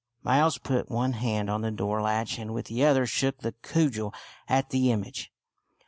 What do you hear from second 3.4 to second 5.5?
the cudgel at the image.